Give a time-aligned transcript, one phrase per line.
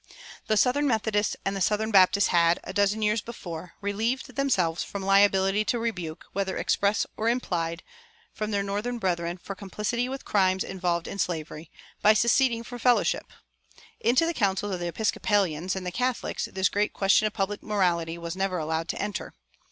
[0.47, 5.03] The southern Methodists and the southern Baptists had, a dozen years before, relieved themselves from
[5.03, 7.83] liability to rebuke, whether express or implied,
[8.33, 11.69] from their northern brethren for complicity with the crimes involved in slavery,
[12.01, 13.31] by seceding from fellowship.
[13.99, 18.17] Into the councils of the Episcopalians and the Catholics this great question of public morality
[18.17, 19.35] was never allowed to enter.